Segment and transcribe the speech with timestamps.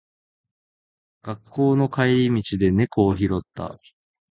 [1.21, 3.79] 学校の帰り道で猫を拾った。